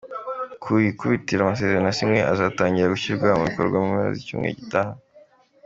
[0.63, 4.91] Ku ikubitiro amasezerano yasinywe azatangira gushyirwa mu bikorwa mu mpera z’icyumweru gitaha.